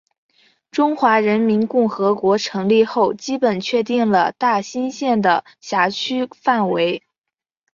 [0.71, 7.03] 中华人民共和国成立后基本确定了大兴县的辖区范围。